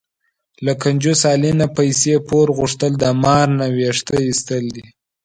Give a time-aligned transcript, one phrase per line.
[0.65, 4.85] له کنجوس علي نه پیسې پور غوښتل، د مار نه وېښته ایستل دي.